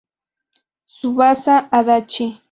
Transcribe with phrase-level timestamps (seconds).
[0.93, 2.25] Tsubasa Adachi